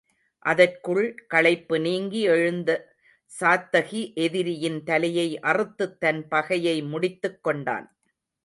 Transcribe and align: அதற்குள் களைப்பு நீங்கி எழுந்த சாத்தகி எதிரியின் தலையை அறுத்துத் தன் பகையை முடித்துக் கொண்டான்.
அதற்குள் 0.45 1.25
களைப்பு 1.27 1.79
நீங்கி 1.79 2.21
எழுந்த 2.21 2.69
சாத்தகி 3.31 4.13
எதிரியின் 4.15 4.83
தலையை 4.83 5.39
அறுத்துத் 5.43 5.97
தன் 5.99 6.27
பகையை 6.27 6.81
முடித்துக் 6.83 7.43
கொண்டான். 7.43 7.87